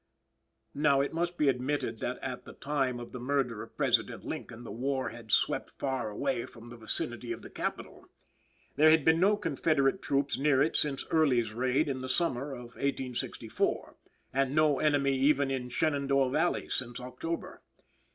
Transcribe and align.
Now, 0.73 1.01
it 1.01 1.13
must 1.13 1.37
be 1.37 1.47
admitted 1.47 1.99
that 1.99 2.17
at 2.23 2.43
the 2.45 2.53
time 2.53 2.99
of 2.99 3.11
the 3.11 3.19
murder 3.19 3.61
of 3.61 3.77
President 3.77 4.25
Lincoln 4.25 4.63
the 4.63 4.71
war 4.71 5.09
had 5.09 5.31
swept 5.31 5.73
far 5.77 6.09
away 6.09 6.47
from 6.47 6.69
the 6.69 6.75
vicinity 6.75 7.31
of 7.31 7.43
the 7.43 7.51
Capital. 7.51 8.07
There 8.77 8.89
had 8.89 9.05
been 9.05 9.19
no 9.19 9.37
Confederate 9.37 10.01
troops 10.01 10.39
near 10.39 10.59
it 10.63 10.75
since 10.75 11.05
Early's 11.11 11.53
raid 11.53 11.87
in 11.87 12.01
the 12.01 12.09
summer 12.09 12.51
of 12.51 12.73
1864, 12.81 13.95
and 14.33 14.55
no 14.55 14.79
enemy 14.79 15.13
even 15.19 15.51
in 15.51 15.65
the 15.65 15.69
Shenandoah 15.69 16.31
Valley 16.31 16.67
since 16.67 16.99
October. 16.99 17.61